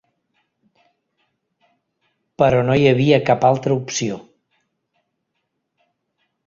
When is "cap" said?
3.31-3.47